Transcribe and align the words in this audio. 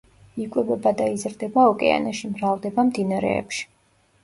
იკვებება 0.45 0.93
და 1.01 1.05
იზრდება 1.17 1.67
ოკეანეში, 1.73 2.31
მრავლდება 2.33 2.89
მდინარეებში. 2.91 3.71